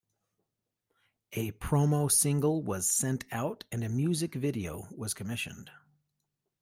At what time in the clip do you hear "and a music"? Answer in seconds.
3.71-4.33